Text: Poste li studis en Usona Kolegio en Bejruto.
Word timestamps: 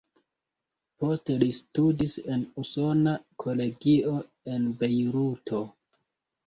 Poste 1.03 1.35
li 1.43 1.49
studis 1.57 2.17
en 2.37 2.47
Usona 2.63 3.15
Kolegio 3.45 4.19
en 4.57 4.69
Bejruto. 4.83 5.67